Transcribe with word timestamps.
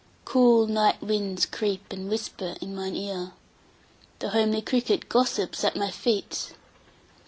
9Cool 0.25 0.67
night 0.67 0.99
winds 1.03 1.45
creep, 1.45 1.93
and 1.93 2.09
whisper 2.09 2.55
in 2.59 2.75
mine 2.75 2.95
ear.10The 2.95 4.29
homely 4.31 4.61
cricket 4.63 5.07
gossips 5.09 5.63
at 5.63 5.75
my 5.75 5.91
feet. 5.91 6.53